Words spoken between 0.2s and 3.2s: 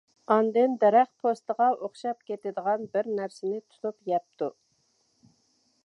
ئاندىن دەرەخ پوستىغا ئوخشاپ كېتىدىغان بىر